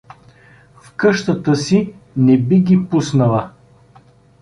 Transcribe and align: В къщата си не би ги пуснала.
В 0.81 0.93
къщата 0.95 1.55
си 1.55 1.93
не 2.17 2.37
би 2.37 2.59
ги 2.59 2.89
пуснала. 2.89 3.51